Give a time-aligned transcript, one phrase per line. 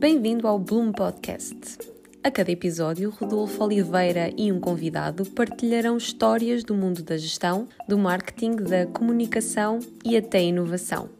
[0.00, 1.76] Bem-vindo ao Bloom Podcast.
[2.24, 7.98] A cada episódio, Rodolfo Oliveira e um convidado partilharão histórias do mundo da gestão, do
[7.98, 11.10] marketing, da comunicação e até inovação.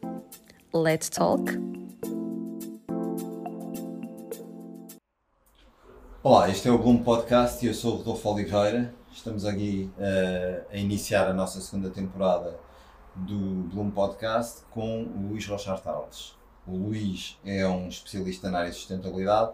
[0.72, 1.44] Let's talk!
[6.22, 8.94] Olá, este é o Bloom Podcast e eu sou o Rodolfo Oliveira.
[9.12, 12.58] Estamos aqui uh, a iniciar a nossa segunda temporada
[13.14, 16.39] do Bloom Podcast com o Luís Rochar Tarles.
[16.66, 19.52] O Luís é um especialista na área de sustentabilidade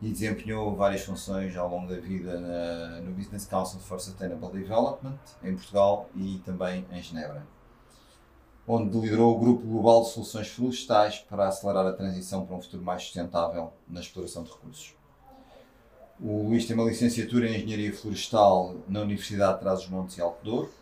[0.00, 5.18] e desempenhou várias funções ao longo da vida na, no Business Council for Sustainable Development
[5.44, 7.46] em Portugal e também em Genebra,
[8.66, 12.82] onde liderou o Grupo Global de Soluções Florestais para acelerar a transição para um futuro
[12.82, 14.94] mais sustentável na exploração de recursos.
[16.20, 20.81] O Luís tem uma licenciatura em Engenharia Florestal na Universidade de Trás-os-Montes e Alto Douro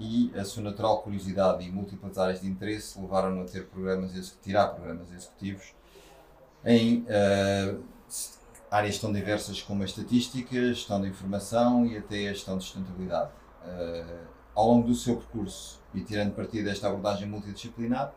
[0.00, 4.68] e a sua natural curiosidade e múltiplas áreas de interesse levaram-no a ter programas, tirar
[4.68, 5.74] programas executivos
[6.64, 7.82] em uh,
[8.70, 12.64] áreas tão diversas como a estatística, a gestão da informação e até a gestão de
[12.64, 13.30] sustentabilidade.
[13.64, 18.12] Uh, ao longo do seu percurso e tirando partido desta abordagem multidisciplinar,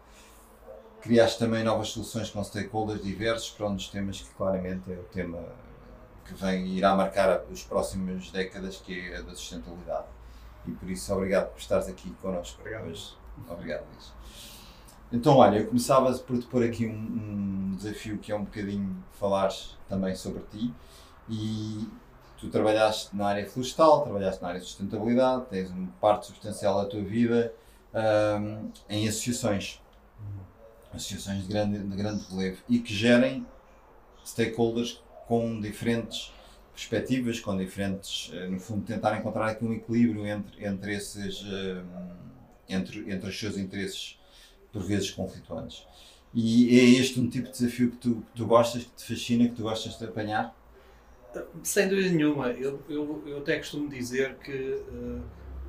[1.02, 5.04] criaste também novas soluções com stakeholders diversos para um dos temas que claramente é o
[5.04, 5.40] tema
[6.26, 10.06] que vem irá marcar as próximas décadas, que é a da sustentabilidade.
[10.68, 12.88] E por isso, obrigado por estares aqui connosco obrigado.
[12.88, 13.16] hoje.
[13.50, 14.14] Obrigado, Luís.
[15.12, 18.96] Então, olha, eu começava por te pôr aqui um, um, desafio que é um bocadinho
[19.12, 19.50] falar
[19.90, 20.74] também sobre ti.
[21.28, 21.88] E
[22.38, 26.86] tu trabalhaste na área florestal, trabalhaste na área de sustentabilidade, tens uma parte substancial da
[26.86, 27.54] tua vida
[27.94, 29.82] um, em associações.
[30.94, 33.46] Associações de grande, de grande relevo e que gerem
[34.26, 36.34] stakeholders com diferentes
[36.88, 41.82] perspectivas, com diferentes, eh, no fundo, tentar encontrar aqui um equilíbrio entre, entre esses, eh,
[42.68, 44.20] entre, entre os seus interesses,
[44.72, 45.86] por vezes conflituantes.
[46.34, 49.50] E é este um tipo de desafio que tu, que tu gostas, que te fascina,
[49.50, 50.56] que tu gostas de apanhar?
[51.64, 52.48] Sem dúvida nenhuma.
[52.52, 55.22] Eu, eu, eu até costumo dizer que uh,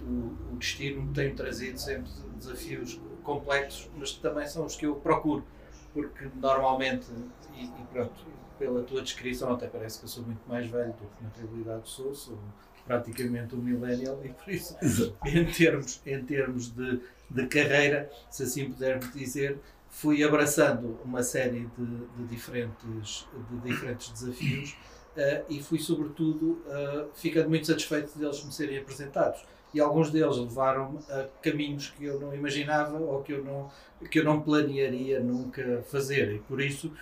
[0.02, 5.44] o, o, destino tem trazido sempre desafios complexos, mas também são os que eu procuro,
[5.92, 7.06] porque normalmente,
[7.54, 8.12] e, e pronto,
[8.58, 11.88] pela tua descrição, até parece que eu sou muito mais velho do que na realidade
[11.88, 12.38] sou, sou
[12.86, 14.76] praticamente um millennial e por isso,
[15.24, 19.58] em termos, em termos de, de carreira, se assim pudermos dizer,
[19.88, 21.86] fui abraçando uma série de,
[22.16, 24.76] de diferentes, de diferentes desafios
[25.16, 29.44] uh, e fui, sobretudo, uh, ficando muito satisfeito deles me serem apresentados.
[29.74, 33.70] E alguns deles levaram-me a caminhos que eu não imaginava ou que eu não,
[34.10, 36.34] que eu não planearia nunca fazer.
[36.34, 36.92] E por isso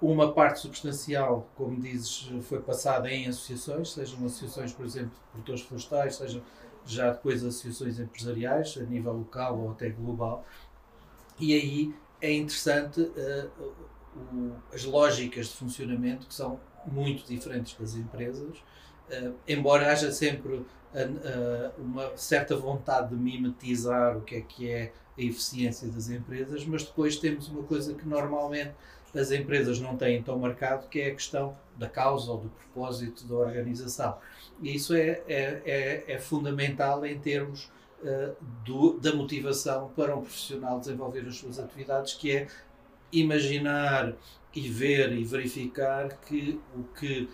[0.00, 5.62] uma parte substancial, como dizes, foi passada em associações, sejam associações, por exemplo, de produtores
[5.62, 6.42] florestais, sejam
[6.84, 10.44] já depois associações empresariais, a nível local ou até global.
[11.38, 13.50] E aí é interessante uh,
[14.16, 20.66] o, as lógicas de funcionamento, que são muito diferentes das empresas, uh, embora haja sempre
[21.78, 26.84] uma certa vontade de mimetizar o que é que é a eficiência das empresas, mas
[26.84, 28.72] depois temos uma coisa que normalmente
[29.14, 33.26] as empresas não têm tão marcado, que é a questão da causa ou do propósito
[33.26, 34.16] da organização.
[34.62, 37.70] E isso é, é, é, é fundamental em termos
[38.02, 42.46] uh, do, da motivação para um profissional desenvolver as suas atividades, que é
[43.12, 44.14] imaginar
[44.54, 47.28] e ver e verificar que o que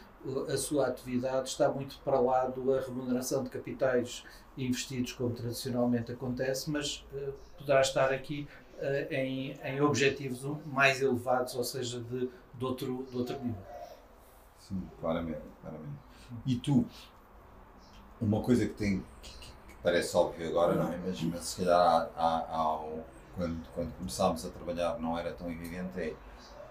[0.49, 4.25] a sua atividade está muito para lá da remuneração de capitais
[4.57, 8.47] investidos, como tradicionalmente acontece, mas uh, poderá estar aqui
[8.79, 13.63] uh, em, em objetivos mais elevados, ou seja, de, de, outro, de outro nível.
[14.59, 15.99] Sim, claramente, claramente.
[16.45, 16.85] E tu,
[18.21, 20.99] uma coisa que tem que, que parece óbvio agora, não é?
[20.99, 22.79] Mas, mas se calhar há, há, há,
[23.37, 26.15] quando, quando começámos a trabalhar não era tão evidente, é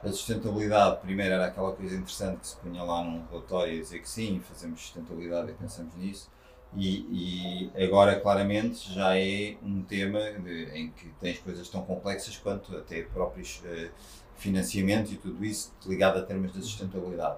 [0.04, 4.00] a sustentabilidade, primeiro era aquela coisa interessante que se punha lá num relatório e dizer
[4.00, 6.30] que sim, fazemos sustentabilidade e pensamos nisso.
[6.76, 12.38] E, e, agora claramente já é um tema de, em que tens coisas tão complexas
[12.38, 13.90] quanto até próprios uh,
[14.36, 17.38] financiamento e tudo isso ligado a termos de sustentabilidade.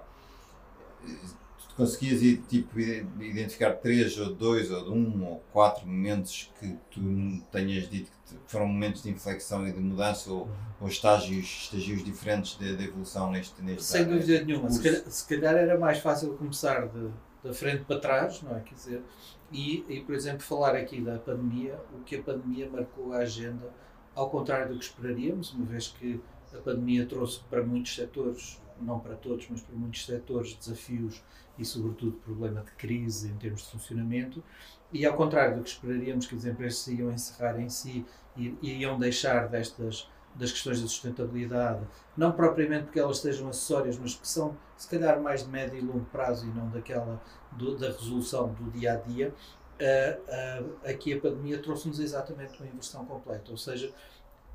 [1.68, 7.00] Tu conseguias tipo, identificar três ou dois ou um ou quatro momentos que tu
[7.50, 10.48] tenhas dito que foram momentos de inflexão e de mudança ou,
[10.80, 14.70] ou estágios, estágios diferentes de, de evolução neste, neste Sem dúvida nenhuma.
[14.70, 17.10] Se calhar, se calhar era mais fácil começar de
[17.42, 18.60] da frente para trás, não é?
[18.60, 19.02] Quer dizer,
[19.50, 23.72] e, e, por exemplo, falar aqui da pandemia, o que a pandemia marcou a agenda,
[24.14, 26.20] ao contrário do que esperaríamos, uma vez que
[26.52, 31.22] a pandemia trouxe para muitos setores, não para todos, mas para muitos setores, desafios
[31.58, 34.42] e, sobretudo, problema de crise em termos de funcionamento.
[34.92, 38.04] E ao contrário do que esperaríamos, que as empresas se iam encerrar em si
[38.36, 41.84] e, iam deixar destas das questões da sustentabilidade,
[42.16, 45.80] não propriamente porque elas sejam acessórias, mas que são se calhar mais de médio e
[45.80, 47.20] longo prazo e não daquela
[47.52, 49.34] do, da resolução do dia a dia,
[49.80, 53.92] uh, uh, aqui a pandemia trouxe-nos exatamente uma inversão completa, ou seja,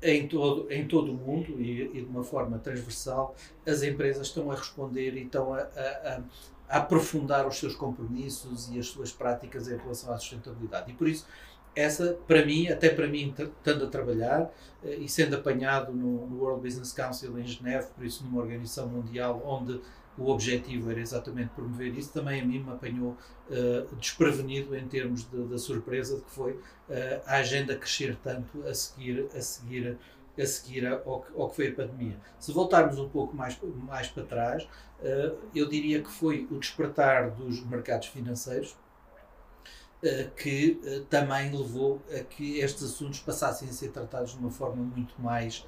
[0.02, 3.34] em todo, em todo o mundo e, e, de uma forma transversal,
[3.66, 6.20] as empresas estão a responder e estão a, a,
[6.68, 10.90] a, aprofundar os seus compromissos e as suas práticas em relação à sustentabilidade.
[10.90, 11.26] E por isso,
[11.74, 14.50] essa, para mim, até para mim, estando a trabalhar
[14.82, 18.88] eh, e sendo apanhado no, no World Business Council em Geneve, por isso numa organização
[18.88, 19.80] mundial onde
[20.18, 23.16] o objetivo era exatamente promover isso, também a mim me apanhou
[23.50, 26.62] uh, desprevenido em termos da surpresa de que foi uh,
[27.26, 29.98] a agenda crescer tanto a seguir, a seguir,
[30.38, 32.16] a seguir ao, que, ao que foi a pandemia.
[32.38, 37.30] Se voltarmos um pouco mais, mais para trás, uh, eu diria que foi o despertar
[37.30, 38.76] dos mercados financeiros
[40.36, 40.78] que
[41.08, 45.66] também levou a que estes assuntos passassem a ser tratados de uma forma muito mais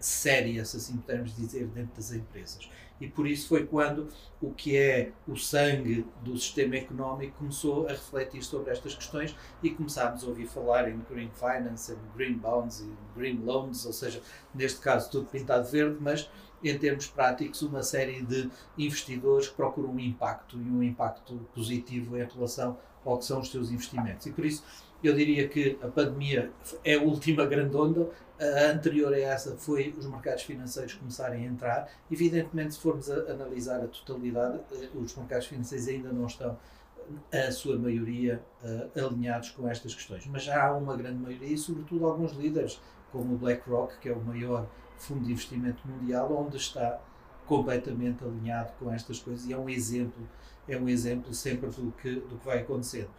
[0.00, 2.68] séria, se assim pudermos dizer, dentro das empresas
[3.02, 4.06] e por isso foi quando
[4.40, 9.70] o que é o sangue do sistema económico começou a refletir sobre estas questões e
[9.70, 12.88] começámos a ouvir falar em green finance, em green bonds e
[13.18, 14.22] green loans, ou seja,
[14.54, 16.30] neste caso tudo pintado verde, mas
[16.62, 22.16] em termos práticos uma série de investidores que procuram um impacto e um impacto positivo
[22.16, 24.26] em relação ao que são os seus investimentos.
[24.26, 24.62] E por isso
[25.08, 26.50] eu diria que a pandemia
[26.84, 28.10] é a última grande onda,
[28.40, 31.88] a anterior a essa foi os mercados financeiros começarem a entrar.
[32.10, 36.58] Evidentemente, se formos a analisar a totalidade, eh, os mercados financeiros ainda não estão,
[37.32, 40.26] a sua maioria, uh, alinhados com estas questões.
[40.26, 44.12] Mas já há uma grande maioria e, sobretudo, alguns líderes, como o BlackRock, que é
[44.12, 44.66] o maior
[44.96, 47.00] fundo de investimento mundial, onde está
[47.46, 50.26] completamente alinhado com estas coisas e é um exemplo,
[50.68, 53.10] é um exemplo sempre do que, do que vai acontecendo.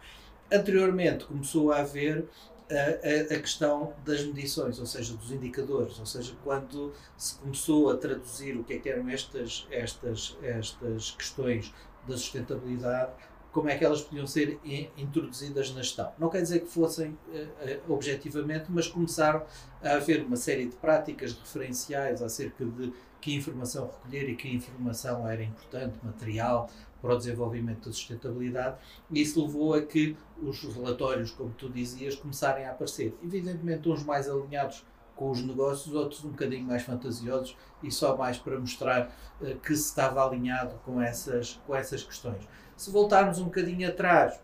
[0.54, 2.28] Anteriormente começou a haver
[2.70, 7.96] a, a, questão das medições, ou seja, dos indicadores, ou seja, quando se começou a
[7.96, 11.74] traduzir o que, é que eram estas, estas, estas questões
[12.06, 13.12] da sustentabilidade,
[13.52, 14.58] como é que elas podiam ser
[14.96, 16.12] introduzidas na gestão.
[16.18, 19.44] Não quer dizer que fossem uh, objetivamente, mas começaram
[19.80, 22.92] a haver uma série de práticas referenciais acerca de
[23.24, 26.68] que informação recolher e que informação era importante, material,
[27.00, 28.76] para o desenvolvimento da sustentabilidade,
[29.10, 33.16] e isso levou a que os relatórios, como tu dizias, começarem a aparecer.
[33.22, 34.84] Evidentemente, uns mais alinhados
[35.16, 39.10] com os negócios, outros um bocadinho mais fantasiosos e só mais para mostrar
[39.40, 42.46] uh, que se estava alinhado com essas, com essas questões.
[42.76, 44.38] Se voltarmos um bocadinho atrás,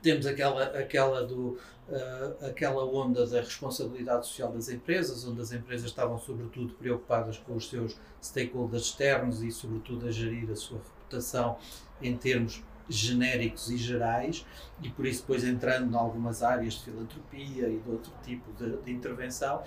[0.00, 1.58] temos aquela, aquela, do,
[1.88, 7.56] uh, aquela onda da responsabilidade social das empresas, onde as empresas estavam, sobretudo, preocupadas com
[7.56, 11.58] os seus stakeholders externos e, sobretudo, a gerir a sua reputação
[12.00, 14.46] em termos genéricos e gerais
[14.80, 18.76] e por isso depois entrando em algumas áreas de filantropia e de outro tipo de,
[18.76, 19.62] de intervenção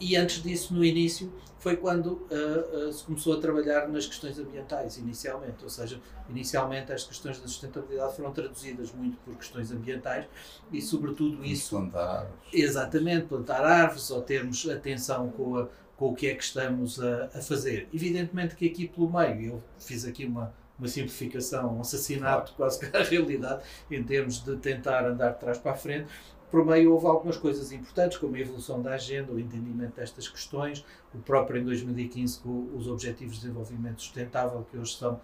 [0.00, 4.38] e antes disso no início foi quando uh, uh, se começou a trabalhar nas questões
[4.38, 5.98] ambientais inicialmente, ou seja,
[6.28, 10.26] inicialmente as questões da sustentabilidade foram traduzidas muito por questões ambientais
[10.70, 12.40] e sobretudo isso plantar árvores.
[12.52, 17.26] exatamente, plantar árvores ou termos atenção com a com o que é que estamos a,
[17.26, 17.88] a fazer.
[17.92, 22.56] Evidentemente que aqui pelo meio, eu fiz aqui uma, uma simplificação, um assassinato claro.
[22.56, 26.08] quase que a realidade, em termos de tentar andar de trás para a frente.
[26.54, 30.84] Por meio houve algumas coisas importantes, como a evolução da agenda, o entendimento destas questões,
[31.12, 35.20] o próprio em 2015 com os Objetivos de Desenvolvimento Sustentável, que hoje são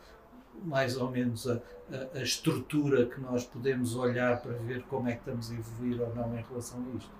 [0.65, 5.12] mais ou menos a, a, a estrutura que nós podemos olhar para ver como é
[5.12, 7.12] que estamos a evoluir ou não em relação a isto.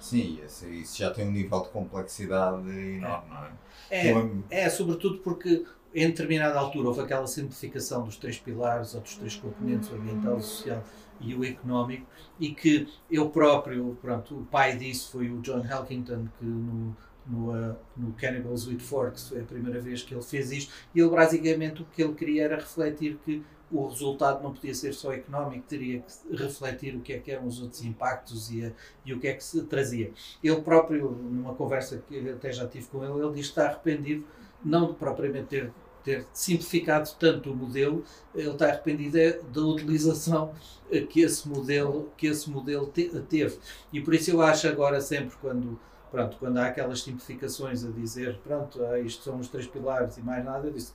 [0.00, 3.52] Sim, isso já tem um nível de complexidade enorme, não é?
[3.92, 9.14] É, é, sobretudo porque em determinada altura houve aquela simplificação dos três pilares, ou dos
[9.14, 10.82] três componentes, o ambiental, o social
[11.22, 12.06] e o económico,
[12.38, 17.50] e que eu próprio, pronto, o pai disso foi o John Helkington, que no, no,
[17.50, 21.10] uh, no Cannibals with Forks foi a primeira vez que ele fez isto, e ele
[21.10, 25.64] basicamente o que ele queria era refletir que o resultado não podia ser só económico,
[25.66, 28.72] teria que refletir o que é que eram os outros impactos e, a,
[29.04, 30.12] e o que é que se trazia.
[30.44, 34.26] Ele próprio, numa conversa que até já tive com ele, ele diz que está arrependido,
[34.62, 35.72] não de propriamente ter,
[36.04, 38.04] ter simplificado tanto o modelo,
[38.34, 40.52] ele está arrependido é da utilização
[41.10, 43.58] que esse modelo, que esse modelo te, teve.
[43.92, 45.78] E por isso eu acho agora sempre quando
[46.10, 50.20] pronto, quando há aquelas simplificações a dizer, pronto, ah, isto são os três pilares e
[50.20, 50.92] mais nada, eu disse,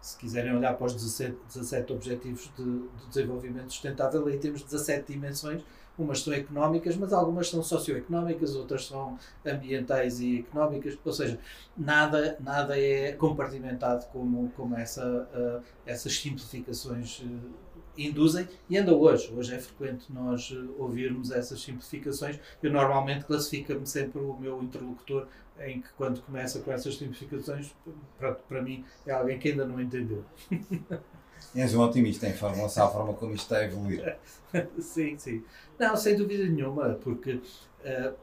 [0.00, 5.12] se quiserem olhar para os 17, 17 Objetivos de, de, Desenvolvimento Sustentável, aí temos 17
[5.12, 5.62] dimensões.
[5.98, 10.98] Umas são económicas, mas algumas são socioeconómicas, outras são ambientais e económicas.
[11.04, 11.38] Ou seja,
[11.76, 17.50] nada, nada é compartimentado como, como essa, uh, essas simplificações uh,
[17.96, 19.32] induzem e ainda hoje.
[19.34, 22.38] Hoje é frequente nós uh, ouvirmos essas simplificações.
[22.62, 25.26] Eu normalmente classifico-me sempre o meu interlocutor
[25.60, 27.74] em que quando começa com essas simplificações,
[28.18, 30.24] para, para mim é alguém que ainda não entendeu.
[31.54, 34.16] És um otimista em relação à forma como isto está a evoluir.
[34.78, 35.44] sim, sim.
[35.78, 38.14] Não, sem dúvida nenhuma, porque uh,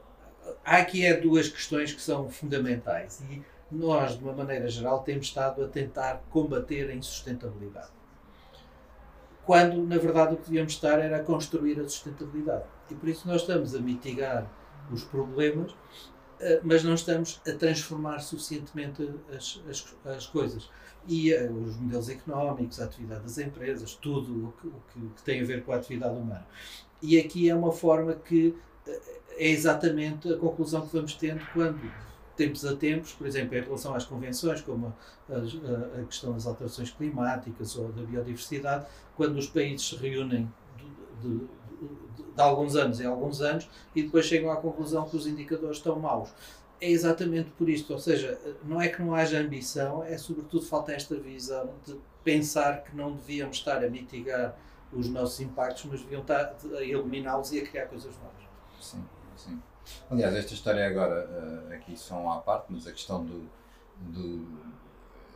[0.64, 5.26] há aqui é duas questões que são fundamentais e nós, de uma maneira geral, temos
[5.26, 7.90] estado a tentar combater a insustentabilidade.
[9.44, 12.64] Quando, na verdade, o que devíamos estar era a construir a sustentabilidade.
[12.90, 14.48] E por isso nós estamos a mitigar
[14.90, 15.74] os problemas
[16.40, 20.68] eh, mas não estamos a transformar suficientemente as, as, as coisas.
[21.06, 24.68] E uh, os modelos económicos, a atividade das empresas, tudo o que,
[24.98, 26.46] o que, tem a ver com a atividade humana.
[27.02, 28.48] E aqui é uma forma que
[28.86, 28.90] uh,
[29.36, 31.80] é exatamente a conclusão que vamos tendo quando,
[32.36, 34.94] tempos a tempos, por exemplo, em relação às convenções, como
[35.28, 40.50] a, a, a questão das alterações climáticas ou da biodiversidade, quando os países se reúnem
[41.20, 41.38] de, de,
[42.34, 45.98] de alguns anos em alguns anos e depois chegam à conclusão que os indicadores estão
[45.98, 46.30] maus.
[46.80, 50.92] É exatamente por isto, ou seja, não é que não haja ambição, é sobretudo falta
[50.92, 54.56] esta visão de pensar que não devíamos estar a mitigar
[54.92, 58.44] os nossos impactos, mas deviam estar a eliminá-los e a criar coisas novas.
[58.80, 59.04] Sim,
[59.36, 59.62] sim.
[60.10, 61.28] Aliás, esta história agora,
[61.70, 63.48] eh, aqui são à parte, mas a questão do,
[64.00, 64.46] do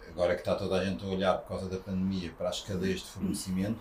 [0.08, 3.00] agora que está toda a gente a olhar por causa da pandemia para as cadeias
[3.00, 3.78] de fornecimento,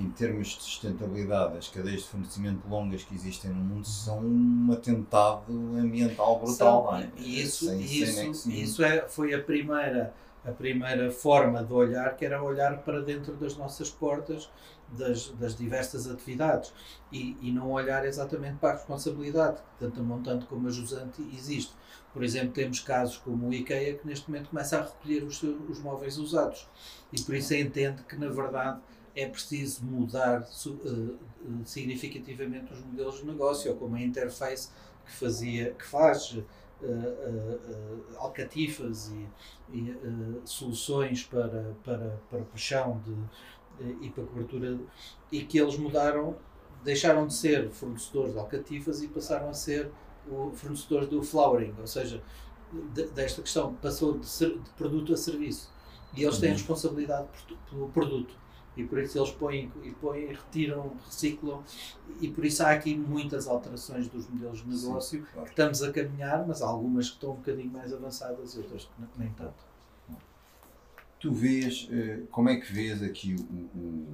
[0.00, 4.72] em termos de sustentabilidade, as cadeias de fornecimento longas que existem no mundo são um
[4.72, 6.86] atentado ambiental brutal.
[6.86, 7.10] São, é?
[7.18, 10.14] E isso, sem, isso, sem isso é, foi a primeira,
[10.44, 14.50] a primeira forma de olhar, que era olhar para dentro das nossas portas
[14.88, 16.72] das, das diversas atividades
[17.12, 21.22] e, e não olhar exatamente para a responsabilidade, que tanto a montante como a jusante
[21.34, 21.72] existe.
[22.12, 25.78] Por exemplo, temos casos como o IKEA que neste momento começa a recolher os, os
[25.78, 26.66] móveis usados
[27.12, 28.80] e por isso entende que na verdade
[29.14, 31.18] é preciso mudar uh,
[31.64, 34.70] significativamente os modelos de negócio, ou como a interface
[35.04, 36.44] que fazia, que faz uh,
[36.82, 39.28] uh, alcatifas e,
[39.76, 39.96] e
[40.44, 44.78] soluções para, para, para puxão de, e para cobertura,
[45.32, 46.36] e que eles mudaram,
[46.84, 49.90] deixaram de ser fornecedores de alcatifas e passaram a ser
[50.28, 52.22] o fornecedor do flowering, ou seja,
[52.92, 55.72] de, desta questão passou de, ser, de, produto a serviço.
[56.14, 56.56] E eles têm uhum.
[56.56, 57.28] responsabilidade
[57.68, 58.39] pelo produto
[58.76, 61.62] e por isso eles põem, e põem, retiram, reciclam,
[62.20, 65.44] e por isso há aqui muitas alterações dos modelos de negócio Sim, claro.
[65.44, 68.84] que estamos a caminhar, mas há algumas que estão um bocadinho mais avançadas e outras
[68.84, 69.70] que nem tanto.
[71.18, 74.06] Tu vês, eh, como é que vês aqui o, o,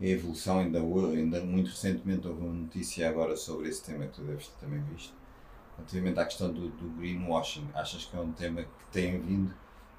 [0.00, 4.22] a evolução, ainda, ainda muito recentemente houve uma notícia agora sobre esse tema que tu
[4.22, 5.14] deves também visto,
[5.76, 7.68] relativamente à questão do, do greenwashing.
[7.74, 9.54] Achas que é um tema que tem vindo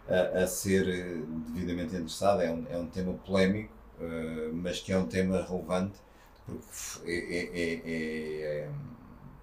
[0.07, 1.21] a, a ser eh,
[1.53, 2.41] devidamente endereçado.
[2.41, 5.97] É um, é um tema polémico, uh, mas que é um tema relevante
[6.45, 8.69] porque é, é, é, é,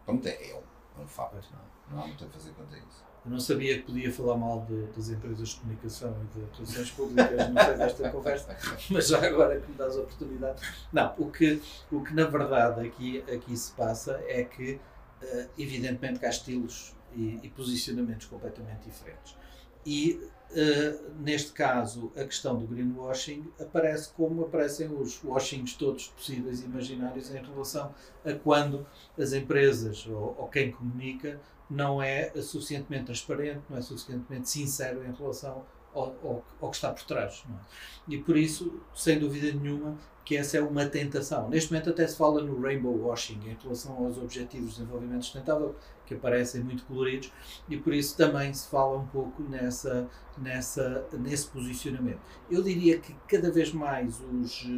[0.04, 1.36] pronto, é, é, um, é um facto.
[1.52, 3.10] Não, não há muito a fazer quanto a isso.
[3.24, 6.90] Eu não sabia que podia falar mal de, das empresas de comunicação e de relações
[6.90, 8.56] públicas no meio desta conversa,
[8.90, 10.62] mas já agora que me dás a oportunidade.
[10.90, 11.60] Não, o que,
[11.92, 14.80] o que na verdade aqui, aqui se passa é que,
[15.22, 19.36] uh, evidentemente, que há estilos e, e posicionamentos completamente diferentes.
[19.84, 20.20] E
[20.50, 26.64] Uh, neste caso, a questão do greenwashing aparece como aparecem os washings todos possíveis e
[26.64, 27.94] imaginários em relação
[28.24, 28.84] a quando
[29.16, 35.12] as empresas ou, ou quem comunica não é suficientemente transparente, não é suficientemente sincero em
[35.12, 37.44] relação ao, ao, ao que está por trás.
[37.48, 38.14] É?
[38.14, 41.48] E por isso, sem dúvida nenhuma, que essa é uma tentação.
[41.48, 45.76] Neste momento até se fala no rainbow washing em relação aos objetivos de desenvolvimento sustentável,
[46.10, 47.32] que aparecem muito coloridos,
[47.68, 52.18] e por isso também se fala um pouco nessa, nessa, nesse posicionamento.
[52.50, 54.68] Eu diria que cada vez mais os,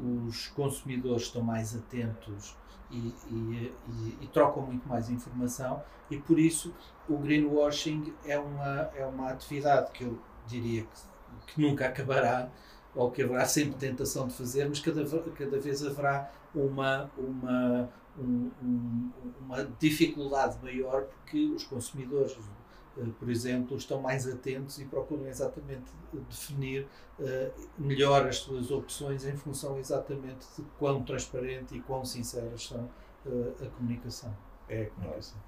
[0.00, 2.56] os consumidores estão mais atentos
[2.90, 2.96] e,
[3.30, 6.74] e, e, e, trocam muito mais informação e por isso
[7.06, 12.50] o greenwashing é uma, é uma atividade que eu diria que, que nunca acabará
[12.94, 18.50] ou que haverá sempre tentação de fazer, mas cada, cada vez haverá uma, uma, um,
[18.62, 22.36] um, uma dificuldade maior porque os consumidores,
[22.98, 25.90] eh, por exemplo, estão mais atentos e procuram exatamente
[26.28, 26.86] definir
[27.18, 32.84] uh, melhor as suas opções em função exatamente de quão transparente e quão sinceras são
[33.26, 34.36] uh, a comunicação.
[34.68, 35.38] É a comunicação.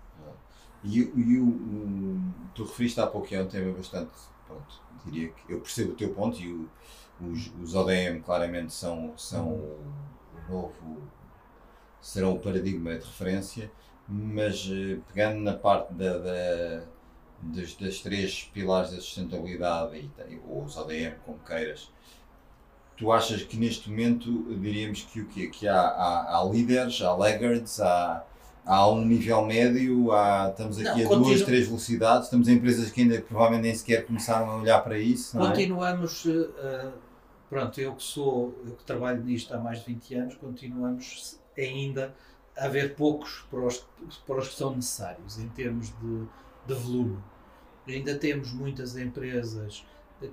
[0.83, 2.21] E, e o, o,
[2.55, 4.13] tu referiste há pouco é um tema bastante,
[4.47, 6.69] pronto, diria que eu percebo o teu ponto e o
[7.21, 9.79] os, os ODM claramente são, são o
[10.49, 11.03] novo,
[12.05, 13.71] serão o paradigma de referência,
[14.07, 16.83] mas eh, pegando na parte da, da
[17.41, 21.91] das, das, três pilares da sustentabilidade, e, ou os ODM, como queiras,
[22.97, 25.49] tu achas que neste momento diríamos que o quê?
[25.49, 28.25] Que há, há, há líderes, há laggards, há,
[28.65, 32.91] há um nível médio, há, estamos aqui Não, a duas, três velocidades, estamos em empresas
[32.91, 35.47] que ainda provavelmente nem sequer começaram a olhar para isso, é?
[35.47, 36.93] Continuamos, eh, eh,
[37.51, 42.15] pronto, eu que sou, eu que trabalho nisto há mais de 20 anos, continuamos ainda
[42.57, 43.79] haver poucos para os,
[44.27, 46.27] para os que são necessários em termos de,
[46.67, 47.19] de volume.
[47.87, 49.85] Ainda temos muitas empresas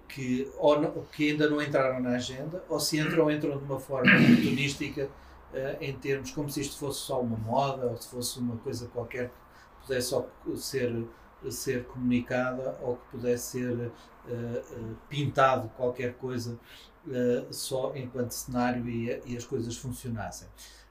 [0.07, 3.79] que, ou não- que ainda não entraram na agenda, ou se entram, entram de uma
[3.79, 5.09] forma oportunística,
[5.53, 8.87] eh, em termos como se isto fosse só uma moda, ou se fosse uma coisa
[8.87, 11.05] qualquer que pudesse só ser,
[11.49, 13.91] ser comunicada, ou que pudesse ser
[14.29, 16.57] eh, eh, pintado qualquer coisa
[17.51, 20.47] só enquanto cenário e, e as coisas funcionassem.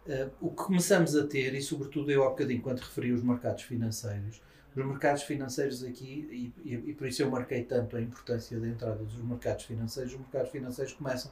[0.06, 3.62] Eh, o que começamos a ter, e sobretudo eu há bocadinho quando referi os mercados
[3.64, 4.40] financeiros,
[4.74, 8.66] os mercados financeiros aqui, e, e, e por isso eu marquei tanto a importância da
[8.68, 11.30] entrada dos mercados financeiros, os mercados financeiros começam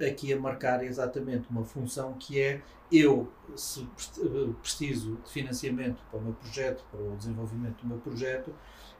[0.00, 2.60] aqui a marcar exatamente uma função que é
[2.92, 7.98] eu, se pre- preciso de financiamento para o meu projeto, para o desenvolvimento do meu
[7.98, 8.52] projeto,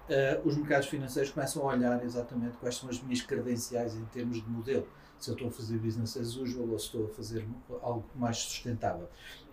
[0.09, 4.43] eh, os mercados financeiros começam a olhar exatamente quais são as minhas credenciais em termos
[4.43, 4.87] de modelo.
[5.19, 7.47] Se eu estou a fazer business as usual ou se estou a fazer
[7.83, 9.09] algo mais sustentável.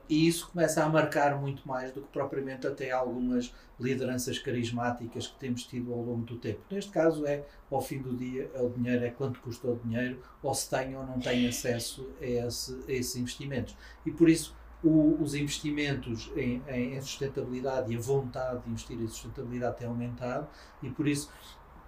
[0.09, 5.39] E isso começa a marcar muito mais do que propriamente até algumas lideranças carismáticas que
[5.39, 6.59] temos tido ao longo do tempo.
[6.69, 10.21] Neste caso é, ao fim do dia, é o dinheiro, é quanto custa o dinheiro,
[10.43, 13.77] ou se tem ou não tem acesso a, esse, a esses investimentos.
[14.05, 18.99] E por isso o- os investimentos em, em- em sustentabilidade e a vontade de investir
[18.99, 20.47] em sustentabilidade tem aumentado
[20.81, 21.31] e por isso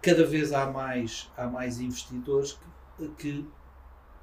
[0.01, 2.59] cada vez há mais, há mais investidores
[2.97, 3.51] que, que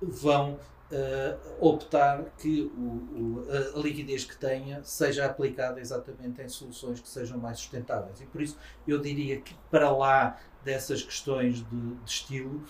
[0.01, 0.59] vão
[0.93, 3.47] eh, optar que o, o-
[3.77, 8.21] a, liquidez que tenha seja aplicada exatamente em soluções que sejam mais sustentáveis.
[8.21, 12.65] E por isso eu diria que para lá dessas questões de, de estilo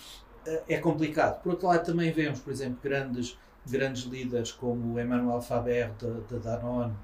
[0.47, 1.43] eh, é complicado.
[1.43, 6.21] Por outro lado, também vemos, por exemplo, grandes, grandes líderes como o Emmanuel Faber da,
[6.29, 6.97] da Danone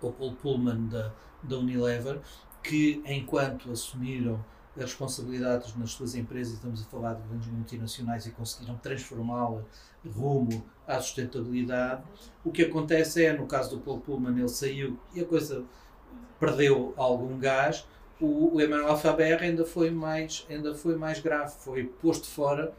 [0.00, 1.12] ou Paul Pullman da,
[1.42, 2.20] da Unilever,
[2.62, 4.44] que enquanto assumiram
[4.76, 9.62] as responsabilidades nas suas empresas, estamos a falar de grandes multinacionais e conseguiram transformá-la
[10.06, 12.02] rumo à sustentabilidade,
[12.44, 15.64] o que acontece é, no caso do Paul Pullman, ele saiu e a coisa
[16.38, 17.86] perdeu algum gás,
[18.20, 22.72] o, o Emmanuel Faber ainda foi mais ainda foi mais grave, foi posto fora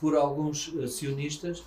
[0.00, 1.64] por alguns eh, sionistas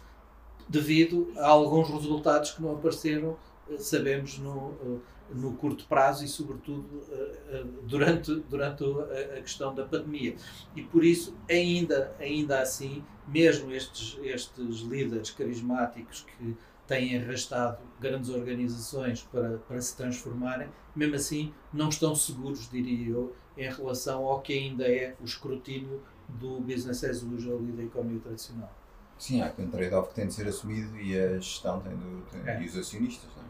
[0.67, 3.37] devido a alguns resultados que não apareceram,
[3.69, 9.85] eh, sabemos, no, eh, no curto prazo e, sobretudo, eh, durante, durante a questão da
[9.85, 10.35] pandemia.
[10.75, 16.55] E por isso, ainda, ainda assim, mesmo estes, estes líderes carismáticos que
[16.87, 23.35] têm arrastado grandes organizações para, para se transformarem, mesmo assim, não estão seguros, diria eu,
[23.57, 28.19] em relação ao que ainda é o escrutínio do business as usual e da economia
[28.19, 28.84] tradicional.
[29.17, 32.21] Sim, há aqui um trade-off que tem de ser assumido e a gestão tem de,
[32.31, 32.61] tem, É.
[32.61, 33.29] e os acionistas.
[33.37, 33.45] É?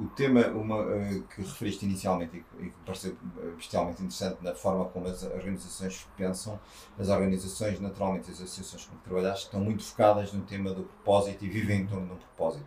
[0.00, 4.86] O tema uma, eh, que referiste inicialmente e que, pareceu eh, bestialmente interessante na forma
[4.86, 6.58] como as organizações pensam,
[6.98, 11.44] as organizações, naturalmente, as associações com que trabalhaste, estão muito focadas no tema do propósito
[11.44, 12.66] e vivem em torno de um propósito.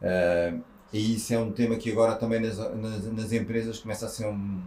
[0.00, 0.54] Eh,
[0.92, 4.26] e isso é um tema que agora também nas, nas, nas empresas começa a ser
[4.26, 4.62] um,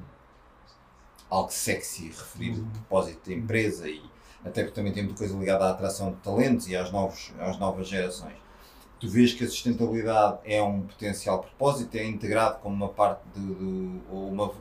[1.29, 2.69] algo sexy, referir o Uhum.
[2.71, 4.01] propósito da empresa e
[4.47, 7.57] até porque também tem muita coisa ligada à atração de talentos e às, novos, às
[7.59, 8.35] novas gerações.
[8.99, 13.55] Tu vês que a sustentabilidade é um potencial propósito, é integrado como uma parte do,
[13.55, 14.51] do- ou uma,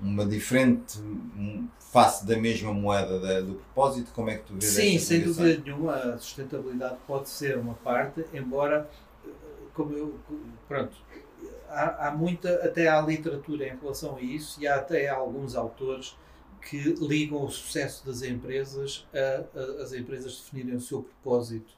[0.00, 0.98] uma diferente
[1.78, 4.12] face da mesma moeda da- do propósito?
[4.14, 8.24] Como é que tu vês Sim, sem dúvida nenhuma, a sustentabilidade pode ser uma parte,
[8.34, 8.88] embora,
[9.74, 10.18] como eu,
[10.68, 10.96] pronto,
[11.68, 16.16] há, há muita, até há literatura em relação a isso e há até alguns autores
[16.68, 21.72] que ligam o sucesso das empresas a, a- as empresas definirem o seu propósito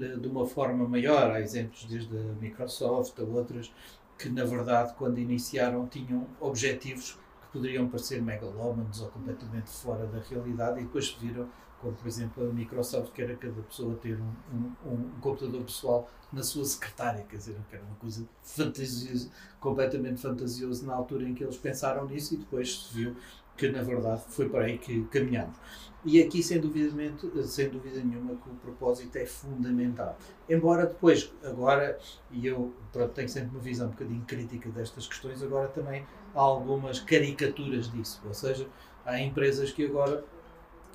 [0.00, 1.30] eh, de uma forma maior.
[1.30, 3.72] Há exemplos desde a Microsoft a outras
[4.18, 10.18] que, na verdade, quando iniciaram, tinham objetivos que poderiam parecer megalómanos ou completamente fora da
[10.20, 11.48] realidade e depois viram,
[11.80, 16.10] como por exemplo a Microsoft, que era cada pessoa ter um, um, um computador pessoal
[16.32, 21.34] na sua secretária, quer dizer, que era uma coisa fantasiosa, completamente fantasioso na altura em
[21.34, 23.16] que eles pensaram nisso e depois se viu
[23.58, 25.58] que na verdade foi para aí que caminhamos.
[26.04, 30.16] E aqui, sem sem dúvida nenhuma, que o propósito é fundamental.
[30.48, 31.98] Embora depois, agora,
[32.30, 36.40] e eu pronto, tenho sempre uma visão um bocadinho crítica destas questões, agora também há
[36.40, 38.22] algumas caricaturas disso.
[38.24, 38.68] Ou seja,
[39.04, 40.24] há empresas que agora,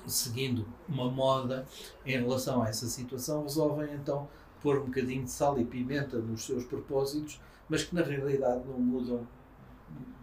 [0.06, 1.66] seguindo uma moda
[2.04, 4.26] em relação a essa situação, resolvem então
[4.62, 8.80] pôr um bocadinho de sal e pimenta nos seus propósitos, mas que na realidade não
[8.80, 9.28] mudam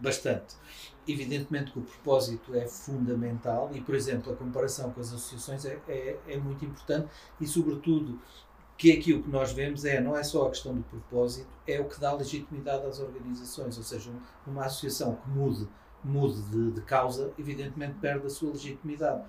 [0.00, 0.56] bastante.
[1.06, 5.78] Evidentemente que o propósito é fundamental e, por exemplo, a comparação com as associações é,
[5.88, 7.08] é, é muito importante
[7.40, 8.20] e, sobretudo,
[8.76, 11.80] que aqui o que nós vemos é, não é só a questão do propósito, é
[11.80, 14.10] o que dá legitimidade às organizações, ou seja,
[14.46, 15.68] uma associação que mude,
[16.02, 19.22] mude de, de causa, evidentemente perde a sua legitimidade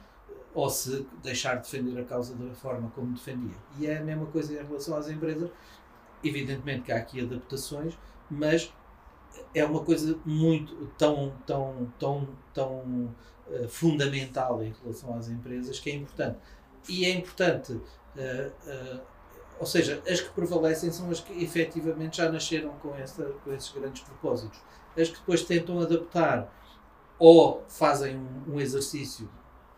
[0.54, 3.56] ou se deixar de defender a causa da forma como defendia.
[3.80, 5.50] E é a mesma coisa em relação às empresas.
[6.24, 7.98] Evidentemente que há aqui adaptações,
[8.30, 8.74] mas
[9.54, 13.16] é uma coisa muito tão tão tão tão
[13.48, 16.38] uh, fundamental em relação às empresas que é importante.
[16.90, 17.82] E é importante uh,
[18.18, 19.02] uh,
[19.60, 23.72] ou seja as que prevalecem são as que efetivamente já nasceram com essa com esses
[23.72, 24.60] grandes propósitos.
[24.98, 26.52] As que depois tentam adaptar
[27.18, 29.30] ou fazem um, um exercício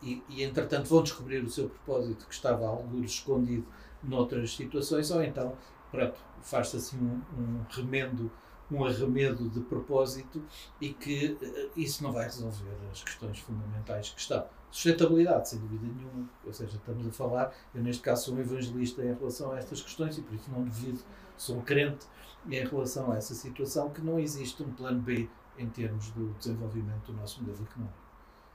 [0.01, 3.65] e, e, entretanto vão descobrir o seu propósito que estava algo escondido
[4.03, 5.55] noutras situações ou então
[5.91, 8.31] pronto faz-se assim um, um remendo
[8.71, 10.43] um arremedo de propósito
[10.81, 14.45] e que uh, isso não vai resolver as questões fundamentais que estão.
[14.71, 19.01] Sustentabilidade, sem dúvida nenhuma, ou seja, estamos a falar, eu neste caso sou um evangelista
[19.03, 21.01] em relação a estas questões e por isso não devido,
[21.37, 22.05] sou um crente
[22.49, 27.11] em relação a essa situação que não existe um plano B em termos do desenvolvimento
[27.11, 27.97] do nosso modelo económico.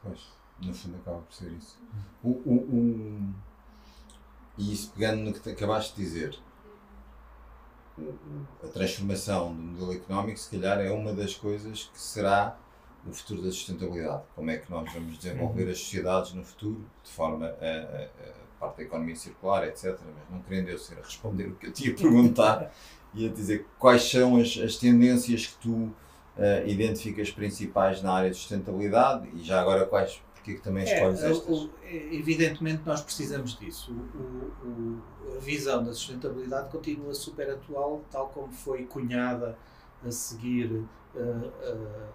[0.03, 0.27] Pois,
[0.61, 1.79] no fundo acaba por ser isso.
[2.23, 3.35] O, o,
[4.59, 6.39] e isso pegando no que acabaste de dizer,
[8.63, 12.59] a transformação do modelo económico, se calhar, é uma das coisas que será
[13.07, 14.23] o futuro da sustentabilidade.
[14.35, 15.71] Como é que nós vamos desenvolver uhum.
[15.71, 19.99] as sociedades no futuro, de forma a, a, a parte da economia circular, etc.
[20.05, 22.73] Mas não querendo eu ser a responder o que eu te ia perguntar,
[23.15, 25.95] ia dizer quais são as, as tendências que tu uh,
[26.67, 31.31] identificas principais na área de sustentabilidade e já agora quais porque que também escolhes é,
[31.31, 31.49] estas?
[31.49, 33.93] O, evidentemente nós precisamos disso.
[33.93, 35.03] O, o,
[35.37, 39.57] a visão da sustentabilidade continua super atual, tal como foi cunhada
[40.05, 40.87] a seguir, uh,
[41.19, 42.09] uh,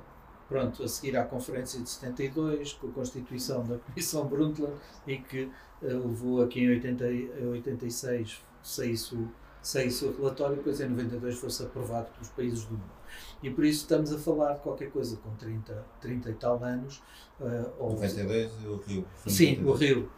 [0.50, 4.74] pronto, a seguir à Conferência de 72, com a constituição da Comissão Brundtland
[5.06, 7.06] e que uh, levou a que em 80,
[7.52, 9.30] 86 saísse o,
[9.62, 12.95] saísse o relatório depois em 92 fosse aprovado pelos países do mundo.
[13.42, 17.02] E por isso estamos a falar de qualquer coisa com 30, 30 e tal anos.
[17.40, 19.06] Uh, ou, 92, o Rio.
[19.28, 20.10] Sim, o Rio.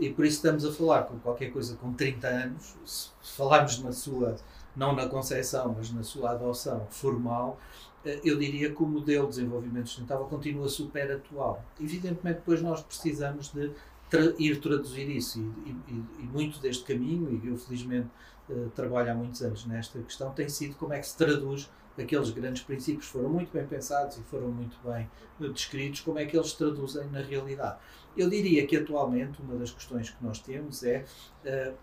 [0.00, 2.74] E por isso estamos a falar com qualquer coisa com 30 anos.
[2.84, 4.36] Se falarmos na sua,
[4.74, 7.58] não na concepção, mas na sua adoção formal,
[8.04, 11.64] uh, eu diria que o modelo de desenvolvimento sustentável continua super atual.
[11.80, 13.70] Evidentemente, depois nós precisamos de
[14.12, 18.08] tra ir traduzir isso e, e, e, muito deste caminho, e eu felizmente
[18.50, 22.30] uh, trabalho há muitos anos nesta questão, tem sido como é que se traduz aqueles
[22.30, 25.10] grandes princípios foram muito bem pensados e foram muito bem
[25.52, 27.78] descritos, como é que eles traduzem na realidade.
[28.16, 31.04] Eu diria que atualmente uma das questões que nós temos é
[31.44, 31.74] uh,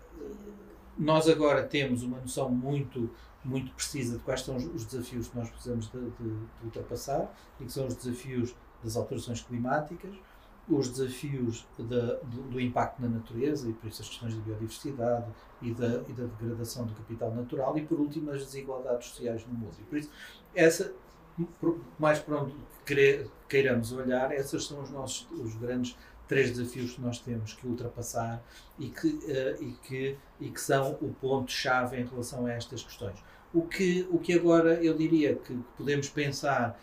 [0.98, 3.10] nós agora temos uma noção muito
[3.42, 7.64] muito precisa de quais são os desafios que nós precisamos de, de, de ultrapassar e
[7.64, 10.14] que são os desafios das alterações climáticas,
[10.68, 15.26] os desafios da, do, do, impacto na natureza e por isso as questões da biodiversidade
[15.60, 19.54] e da, e da degradação do capital natural e por último as desigualdades sociais no
[19.54, 19.74] mundo.
[19.80, 20.10] E por isso,
[20.54, 20.92] essa,
[21.98, 22.54] mais para onde
[23.48, 25.96] queiramos olhar, esses são os nossos os grandes
[26.30, 28.40] três desafios que nós temos que ultrapassar
[28.78, 33.18] e que, uh, e que, e que são o ponto-chave em relação a estas questões.
[33.52, 36.80] O que, o que agora eu diria que podemos pensar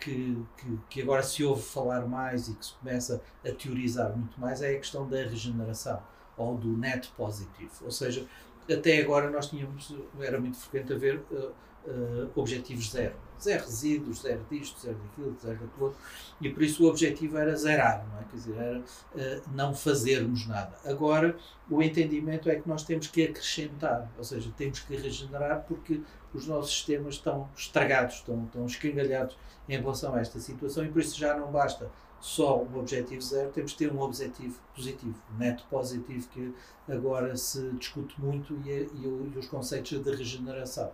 [0.00, 4.40] que, que, que, agora se ouve falar mais e que se começa a teorizar muito
[4.40, 6.02] mais é a questão da regeneração
[6.36, 7.70] ou do net positive.
[7.82, 8.26] Ou seja,
[8.70, 11.52] até agora nós tínhamos, era muito frequente haver uh,
[11.86, 13.14] uh, objetivos zero.
[13.40, 15.96] Zero resíduos, zero disto, zero daquilo, zero daquilo.
[16.40, 18.24] E por isso o objetivo era zerar, não é?
[18.24, 20.78] Quer dizer, era uh, não fazermos nada.
[20.84, 21.36] Agora,
[21.68, 26.00] o entendimento é que nós temos que acrescentar, ou seja, temos que regenerar porque
[26.32, 29.36] os nossos sistemas estão estragados, estão, estão escangalhados
[29.68, 31.90] em relação a esta situação e por isso já não basta
[32.20, 36.54] só um objetivo zero, temos que ter um objetivo positivo, um neto positivo que
[36.88, 40.92] agora se discute muito e, e, e os conceitos de regeneração.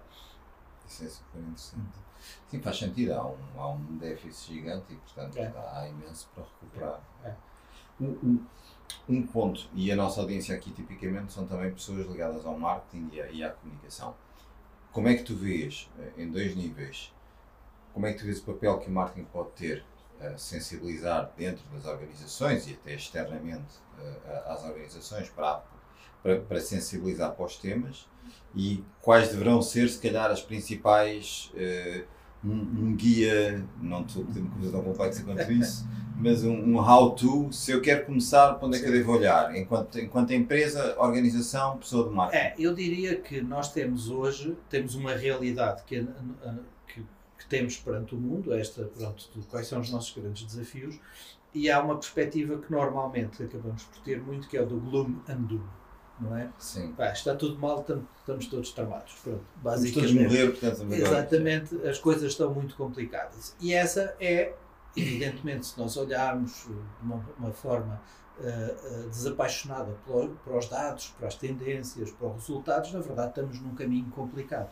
[0.89, 1.99] Isso é super interessante.
[2.49, 5.53] Sim, faz sentido, há um, há um déficit gigante e portanto é.
[5.73, 7.01] há imenso para recuperar.
[7.25, 7.35] É.
[8.01, 8.47] Um, um,
[9.09, 13.21] um, ponto, e a nossa audiência aqui tipicamente são também pessoas ligadas ao marketing e
[13.21, 14.15] à, e à comunicação.
[14.93, 17.13] Como é que tu vês, eh, em dois níveis,
[17.93, 19.85] como é que tu vês o papel que o marketing pode ter
[20.21, 25.63] a sensibilizar dentro das organizações e até externamente eh, às organizações para,
[26.23, 28.09] para, para, sensibilizar para os temas
[28.55, 31.51] e quais deverão ser, se calhar, as principais.
[31.55, 36.55] Uh, um, um, guia, não estou a uma coisa tão complexa quanto isso, mas um,
[36.55, 39.55] um how-to, se eu quero começar, para onde é que eu devo olhar?
[39.57, 42.45] Enquanto, enquanto empresa, organização, pessoa de marketing.
[42.45, 46.07] É, eu diria que nós temos hoje, temos uma realidade que,
[46.87, 47.03] que,
[47.39, 50.99] que temos perante o mundo, esta, pronto, de quais são os nossos grandes desafios,
[51.53, 55.17] e há uma perspectiva que normalmente acabamos por ter muito, que é o do gloom
[55.29, 55.63] and doom.
[56.21, 56.49] Não é?
[56.59, 56.93] Sim.
[56.93, 59.13] Pá, está tudo mal, tam- estamos todos tramados.
[59.23, 60.23] Pronto, Vamos todos basicamente.
[60.25, 63.55] morrer, portanto, agora- Exatamente, as coisas estão muito complicadas.
[63.61, 64.55] E essa é,
[64.97, 68.01] evidentemente, se nós olharmos de uma, uma forma
[68.41, 73.31] eh, eh, desapaixonada pelo- para os dados, para as tendências, para os resultados, na verdade
[73.31, 74.71] estamos num caminho complicado.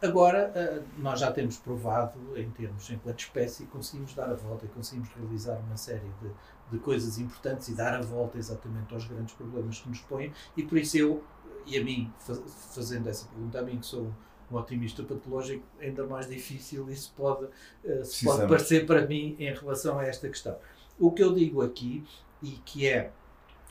[0.00, 4.68] Agora, eh, nós já temos provado, em termos enquanto espécie, conseguimos dar a volta e
[4.68, 6.28] conseguimos realizar uma série de,
[6.70, 10.62] de coisas importantes e dar a volta exatamente aos grandes problemas que nos põem, e
[10.62, 11.22] por isso eu,
[11.66, 12.40] e a mim, fa-
[12.74, 14.12] fazendo essa pergunta, a mim que sou
[14.50, 17.46] um otimista patológico, ainda mais difícil isso pode,
[17.84, 20.56] eh, se pode parecer para mim em relação a esta questão.
[20.98, 22.04] O que eu digo aqui,
[22.42, 23.10] e que é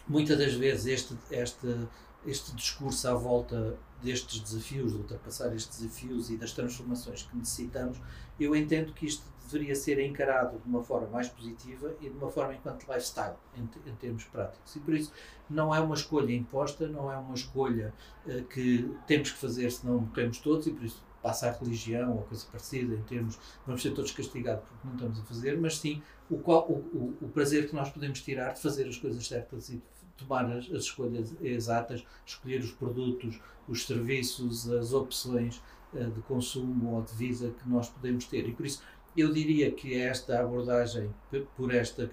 [0.07, 1.87] muitas das vezes este, este,
[2.25, 7.99] este discurso à volta destes desafios, de ultrapassar estes desafios e das transformações que necessitamos,
[8.39, 12.29] eu entendo que isto deveria ser encarado de uma forma mais positiva e de uma
[12.29, 14.75] forma enquanto lifestyle, em, em termos práticos.
[14.75, 15.11] E por isso
[15.49, 17.93] não é uma escolha imposta, não é uma escolha
[18.27, 22.23] eh, que temos que fazer senão morremos todos e por isso passa a religião ou
[22.23, 26.01] coisa parecida em termos vamos ser todos castigados porque não estamos a fazer, mas sim
[26.29, 29.69] o, qual, o, o, o prazer que nós podemos tirar de fazer as coisas certas
[29.69, 29.81] e de
[30.17, 35.61] tomar as, as escolhas exatas, escolher os produtos, os serviços, as opções
[35.93, 38.47] eh, de consumo ou de vida que nós podemos ter.
[38.47, 38.81] E por isso
[39.15, 41.13] eu diria que esta abordagem
[41.55, 42.09] por esta,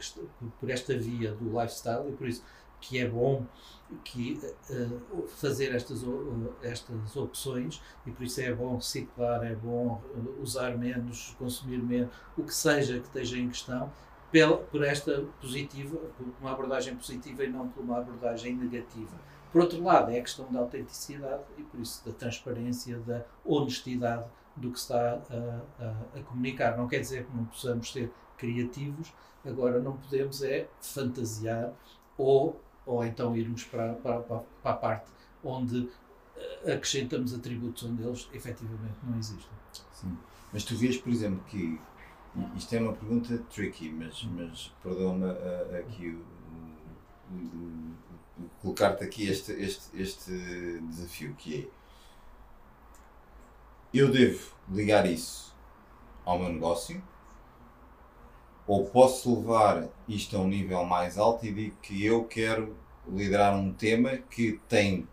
[0.61, 2.43] por esta via do lifestyle, e por isso
[2.81, 3.45] que é bom
[4.05, 4.89] que eh,
[5.29, 10.01] fazer estas, o- estas opções e por isso é bom reciclar, é bom
[10.41, 13.93] usar menos, consumir menos, o que seja que esteja em questão,
[14.31, 19.17] pela, por esta positiva, por uma abordagem positiva e não por uma abordagem negativa.
[19.53, 24.27] Por outro lado, é a questão da autenticidade e por isso da transparência, da honestidade
[24.55, 26.77] do que se está a, a- a comunicar.
[26.77, 29.13] Não quer dizer que não possamos ser criativos,
[29.47, 31.73] agora não podemos é fantasiar
[32.19, 35.11] ou, ou então irmos para, para, para, a parte
[35.43, 35.89] onde
[36.37, 39.51] eh, acrescentamos atributos onde eles efetivamente não existem.
[39.93, 40.17] Sim.
[40.53, 41.81] Mas tu vês, por exemplo, que
[42.57, 45.27] isto é uma pergunta tricky, mas, mas perdoa-me
[45.79, 46.19] aqui
[48.61, 51.79] colocar-te aqui este, este, este desafio que é
[53.93, 55.57] eu devo ligar isso
[56.25, 57.03] ao meu negócio?
[58.67, 63.57] Ou posso levar isto a um nível mais alto e digo que eu quero liderar
[63.57, 65.09] um tema que tem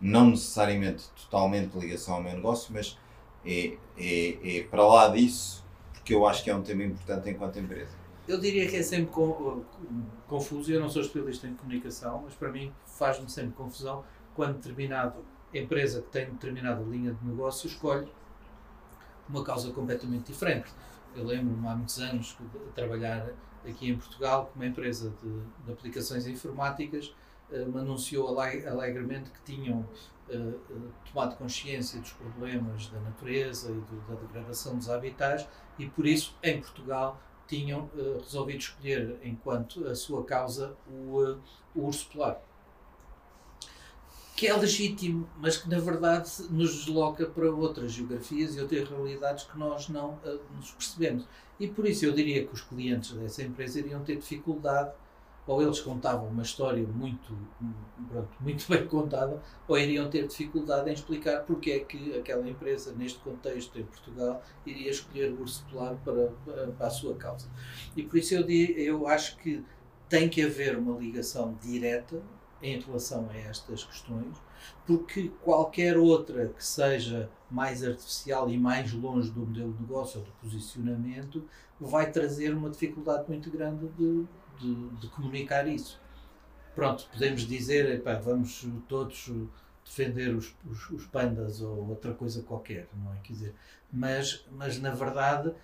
[0.00, 2.98] não necessariamente totalmente ligação ao meu negócio, mas
[3.44, 5.62] é, é, é para lá disso,
[6.06, 7.90] porque eu acho que é um tema importante enquanto empresa.
[8.28, 9.64] Eu diria que é sempre con-
[10.28, 15.16] confuso, eu não sou especialista em comunicação, mas para mim faz-me sempre confusão quando determinada
[15.52, 18.06] empresa que tem determinada linha de negócio escolhe
[19.28, 20.70] uma causa completamente diferente.
[21.16, 23.28] Eu lembro-me há muitos anos de trabalhar
[23.68, 27.12] aqui em Portugal com uma empresa de, de aplicações informáticas
[27.50, 29.86] eh, anunciou ale- alegremente que tinham
[30.28, 30.74] eh, eh,
[31.12, 35.46] tomado consciência dos problemas da natureza e da degradação dos habitats
[35.78, 37.88] e por isso em Portugal tinham
[38.20, 41.38] resolvido escolher enquanto a sua causa o,
[41.76, 42.40] o urso polar.
[44.36, 49.44] Que é legítimo, mas que na verdade nos desloca para outras geografias e outras realidades
[49.44, 51.24] que nós não eh, nos percebemos.
[51.58, 54.92] E por isso eu diria que os clientes dessa empresa iriam ter dificuldade,
[55.46, 57.36] ou eles contavam uma história muito,
[58.08, 62.92] pronto, muito bem contada, ou iriam ter dificuldade em explicar porque é que aquela empresa,
[62.92, 67.48] neste contexto em Portugal, iria escolher o urso polar para, para, a sua causa.
[67.96, 69.64] E por isso eu, eu acho que
[70.08, 72.22] tem que haver uma ligação direta
[72.62, 74.36] em relação a estas questões,
[74.86, 80.26] porque qualquer outra que seja mais artificial e mais longe do modelo de negócio ou
[80.26, 81.44] do posicionamento
[81.78, 84.26] vai trazer uma dificuldade muito grande de,
[84.58, 86.00] de, de comunicar isso.
[86.74, 89.30] Pronto, podemos dizer, epá, vamos todos
[89.84, 93.16] defender os, os, os pandas ou outra coisa qualquer, não é?
[93.22, 93.54] Quer dizer,
[93.92, 95.54] mas, mas na verdade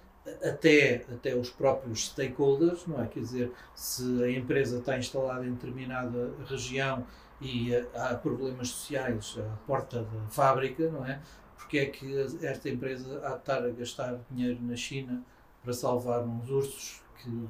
[0.43, 3.07] até, até os próprios stakeholders, não é?
[3.07, 7.05] Quer dizer, se a empresa está instalada em determinada região
[7.41, 11.21] e eh, há problemas sociais à porta da fábrica, não é?
[11.57, 15.25] Porque é que esta empresa há de estar a gastar dinheiro na China
[15.63, 17.49] para salvar uns ursos que,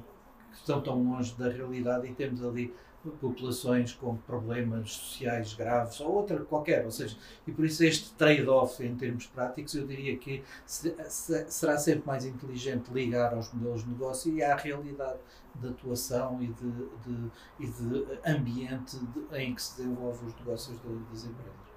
[0.53, 2.73] que estão tão longe da realidade e temos ali
[3.19, 8.81] populações com problemas sociais graves ou outra qualquer, ou seja, e por isso este trade-off
[8.81, 13.83] em termos práticos eu diria que se- se- será sempre mais inteligente ligar aos modelos
[13.83, 15.19] de negócio e à realidade
[15.55, 20.77] de atuação e de, de- e de ambiente de- em que se desenvolvem os negócios
[21.11, 21.73] das empresas.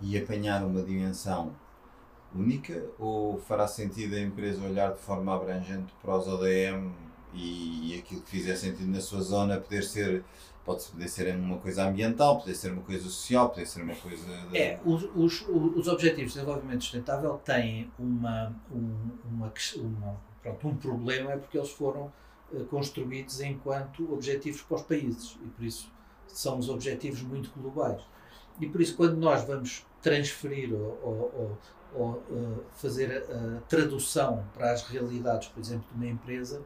[0.00, 1.52] E apanhar uma dimensão
[2.34, 6.92] única ou fará sentido a empresa olhar de forma abrangente para os ODM
[7.34, 10.24] e, e aquilo que fizer sentido na sua zona poder ser
[10.64, 14.26] pode poder ser uma coisa ambiental, poder ser uma coisa social, poder ser uma coisa.
[14.48, 14.58] De...
[14.58, 20.76] É, os, os, os Objetivos de Desenvolvimento Sustentável têm uma, um, uma, uma, pronto, um
[20.76, 22.12] problema, é porque eles foram
[22.52, 25.90] uh, construídos enquanto objetivos para os países e por isso
[26.26, 28.02] são os objetivos muito globais.
[28.60, 31.58] E por isso, quando nós vamos transferir ou, ou, ou,
[31.94, 36.62] ou uh, fazer a, a tradução para as realidades, por exemplo, de uma empresa,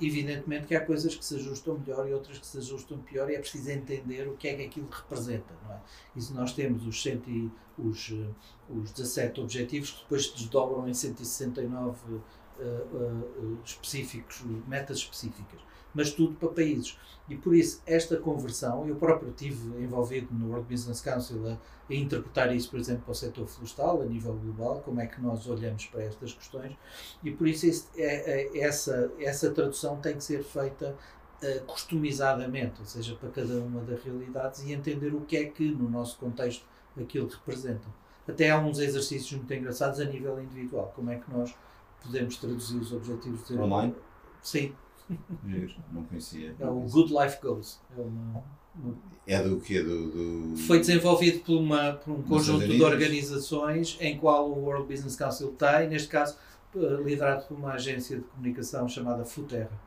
[0.00, 3.34] evidentemente que há coisas que se ajustam melhor e outras que se ajustam pior e
[3.34, 5.80] é preciso entender o que é que aquilo representa, não é?
[6.16, 8.28] E se nós temos os, cento e, os, eh,
[8.70, 12.22] os 17 objetivos que depois se desdobram em 169 uh,
[12.58, 15.60] uh, específicos, metas específicas
[15.94, 16.96] mas tudo para países.
[17.28, 21.94] E por isso, esta conversão, eu próprio estive envolvido no World Business Council a, a,
[21.94, 25.46] interpretar isso, por exemplo, para o setor florestal, a nível global, como é que nós
[25.46, 26.76] olhamos para estas questões,
[27.22, 30.96] e por isso esse, é, é, essa, essa tradução tem que ser feita
[31.42, 35.70] uh, customizadamente, ou seja, para cada uma das realidades, e entender o que é que,
[35.70, 36.66] no nosso contexto,
[37.00, 37.88] aquilo representa.
[38.28, 41.54] Até há uns exercícios muito engraçados a nível individual, como é que nós
[42.02, 43.56] podemos traduzir os objetivos de...
[43.58, 43.94] Online?
[44.42, 44.74] Sim,
[45.46, 46.54] Giro, não conhecia.
[46.58, 47.80] É o Good Life Goals.
[47.96, 48.94] É, uma, uma...
[49.26, 49.82] é do quê?
[49.82, 50.56] Do, do...
[50.56, 55.52] Foi desenvolvido por, uma, por um conjunto de organizações em qual o World Business Council
[55.52, 56.36] tem, neste caso
[56.74, 59.78] eh, liderado por uma agência de comunicação chamada Futerra.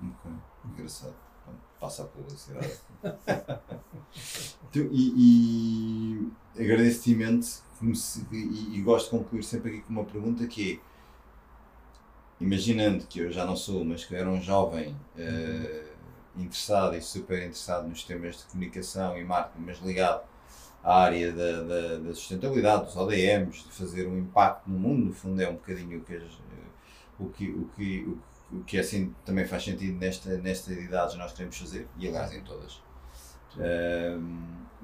[0.00, 0.32] Ok,
[0.72, 1.14] engraçado.
[1.80, 2.72] Passa a publicidade.
[4.68, 7.62] então, e, e agradeço-te imenso
[8.32, 10.87] e, e gosto de concluir sempre aqui com uma pergunta que é
[12.40, 15.88] imaginando que eu já não sou, mas que era um jovem uh,
[16.36, 20.22] interessado e super interessado nos temas de comunicação e marketing, mas ligado
[20.82, 25.12] à área da, da, da, sustentabilidade, dos ODMs, de fazer um impacto no mundo, no
[25.12, 26.14] fundo é um bocadinho o que,
[27.18, 28.18] o que, o que,
[28.52, 32.42] o, que assim também faz sentido nesta, nesta idade nós queremos fazer, e aliás em
[32.42, 32.80] todas.
[33.56, 34.22] Uh,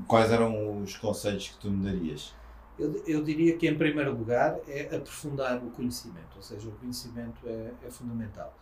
[0.09, 2.35] quais eram os conselhos que tu me darias?
[2.79, 7.41] Eu, eu, diria que, em primeiro lugar, é aprofundar o conhecimento, ou seja, o conhecimento
[7.47, 8.57] é, é fundamental.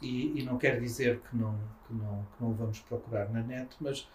[0.00, 3.76] E, e, não quer dizer que não, que, não, que não vamos procurar na net,
[3.80, 4.08] mas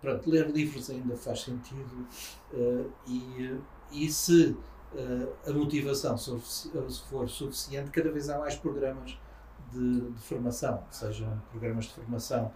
[0.00, 2.06] pronto, ler livros ainda faz sentido
[2.52, 3.56] uh, e,
[3.92, 4.56] e se
[4.92, 6.18] uh, a motivação
[7.08, 9.16] for suficiente, cada vez há mais programas
[9.72, 12.52] de, de formação, sejam programas de formação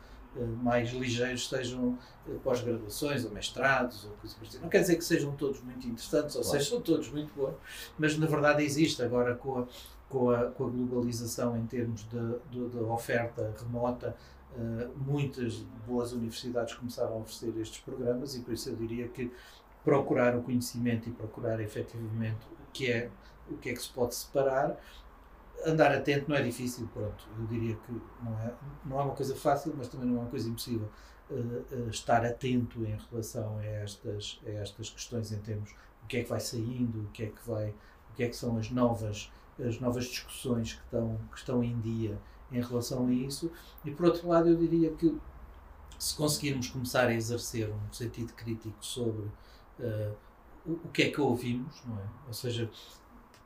[0.62, 4.58] mais ligeiros sejam eh, pós-graduações ou mestrados ou coisas assim.
[4.60, 6.58] Não quer dizer que sejam todos muito interessantes ou claro.
[6.58, 7.54] sejam todos muito bons,
[7.98, 9.66] mas na verdade existe agora com a,
[10.08, 14.16] com a, com a globalização em termos de oferta remota,
[14.56, 19.30] uh, muitas boas universidades começaram a oferecer estes programas e por isso eu diria que
[19.84, 23.10] procurar o conhecimento e procurar efetivamente o que é
[23.50, 24.78] o que é que se pode separar
[25.66, 27.28] andar atento não é difícil, pronto.
[27.38, 30.30] Eu diria que não é, não é uma coisa fácil, mas também não é uma
[30.30, 30.88] coisa impossível.
[31.30, 36.18] Uh, uh, estar atento em relação a estas, a estas questões em termos o que
[36.18, 37.70] é que vai saindo, o que é que vai,
[38.10, 41.80] o que é que são as novas, as novas discussões que estão, que estão em
[41.80, 42.18] dia
[42.50, 43.50] em relação a isso.
[43.84, 45.16] E por outro lado, eu diria que
[45.98, 49.26] se conseguirmos começar a exercer um sentido crítico sobre
[49.78, 50.14] uh,
[50.66, 52.06] o, o que é que ouvimos, não é?
[52.26, 52.68] Ou seja,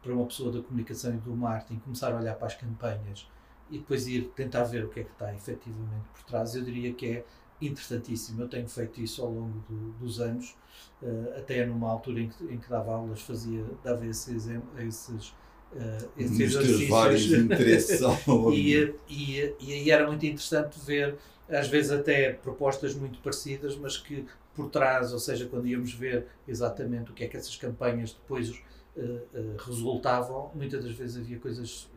[0.06, 3.28] para uma pessoa da comunicação e do marketing começar a olhar para as campanhas
[3.68, 6.92] e depois ir tentar ver o que é que está efetivamente por trás, eu diria
[6.92, 7.24] que é
[7.60, 8.42] interessantíssimo.
[8.42, 10.56] Eu tenho feito isso ao longo do, dos anos,
[11.02, 14.46] uh, até numa altura em que, em que dava aulas, fazia, dava esses,
[14.78, 15.34] esses
[15.72, 18.00] Uh, esses exercícios vários interesses
[18.54, 21.16] e, e, e aí era muito interessante ver
[21.48, 26.26] às vezes até propostas muito parecidas mas que por trás, ou seja, quando íamos ver
[26.46, 28.54] exatamente o que é que essas campanhas depois
[29.64, 31.88] resultavam, muitas das vezes havia coisas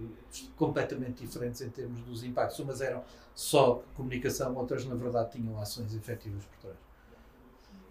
[0.58, 2.60] completamente diferentes em termos dos impactos.
[2.60, 6.78] Umas eram só comunicação, outras na verdade tinham ações efetivas por trás.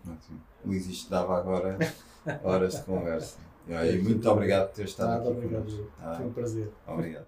[0.09, 0.41] Ótimo.
[0.65, 1.79] Luís, isto dava agora
[2.43, 3.39] horas de conversa.
[3.69, 5.39] E, muito obrigado por ter estado Nada, aqui.
[5.39, 5.93] Obrigado.
[6.01, 6.73] Ah, Foi um prazer.
[6.87, 7.27] Obrigado.